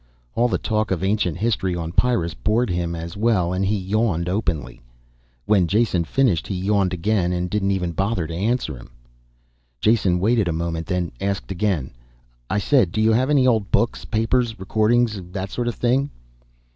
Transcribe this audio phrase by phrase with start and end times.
[0.33, 4.27] All the talk of ancient history on Pyrrus bored him as well and he yawned
[4.27, 4.81] openly.
[5.45, 8.89] When Jason finished he yawned again and didn't even bother to answer him.
[9.79, 11.91] Jason waited a moment, then asked again.
[12.49, 16.09] "I said do you have any old books, papers, records or that sort of thing?"